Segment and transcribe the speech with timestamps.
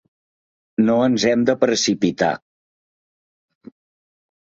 [0.85, 2.31] No ens hem de precipitar.